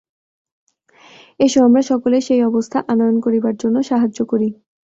S, 1.39 1.53
আমরা 1.67 1.81
সকলে 1.91 2.17
সেই 2.21 2.41
অবস্থা 2.43 2.77
আনয়ন 2.87 3.17
করিবার 3.25 3.55
জন্য 3.55 3.77
সাহায্য 3.89 4.19
করি। 4.31 4.49